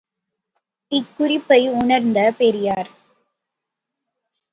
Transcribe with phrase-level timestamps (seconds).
[0.91, 2.89] இக் குறிப்பை உணர்ந்த பெரியார்.